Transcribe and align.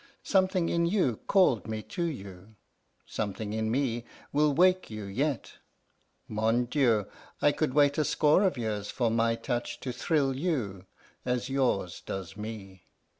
Something 0.23 0.67
in 0.69 0.87
you 0.87 1.17
called 1.27 1.67
me 1.67 1.83
to 1.83 2.01
you, 2.01 2.55
something 3.05 3.53
in 3.53 3.69
me 3.69 4.03
will 4.33 4.51
wake 4.51 4.89
you 4.89 5.03
yet. 5.03 5.59
Mon 6.27 6.65
Dieu, 6.65 7.05
I 7.39 7.51
could 7.51 7.75
wait 7.75 7.99
a 7.99 8.03
score 8.03 8.41
of 8.41 8.57
years 8.57 8.89
for 8.89 9.11
my 9.11 9.35
touch 9.35 9.79
to 9.81 9.91
thrill 9.91 10.35
you 10.35 10.87
as 11.23 11.49
yours 11.51 12.01
does 12.03 12.35
me! 12.35 12.85